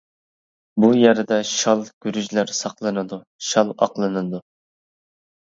بۇ 0.83 0.87
يەردە 0.99 1.37
شال-گۈرۈچلەر 1.49 2.53
ساقلىنىدۇ، 2.61 3.21
شال 3.51 3.73
ئاقلىنىدۇ. 3.77 4.41